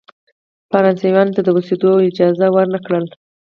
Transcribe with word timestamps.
فرانسویانو 0.71 1.35
ته 1.35 1.41
د 1.43 1.47
اوسېدلو 1.55 2.05
اجازه 2.09 2.45
ورنه 2.55 2.79
کړی. 2.85 2.99